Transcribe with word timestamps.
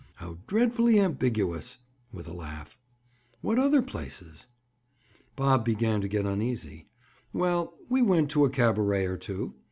"How 0.15 0.39
dreadfully 0.47 0.99
ambiguous!" 0.99 1.77
With 2.11 2.27
a 2.27 2.33
laugh. 2.33 2.79
"What 3.41 3.59
other 3.59 3.83
places?" 3.83 4.47
Bob 5.35 5.63
began 5.63 6.01
to 6.01 6.07
get 6.07 6.25
uneasy. 6.25 6.87
"Well, 7.33 7.75
we 7.87 8.01
went 8.01 8.31
to 8.31 8.43
a 8.45 8.49
cabaret 8.49 9.05
or 9.05 9.17
two." 9.17 9.53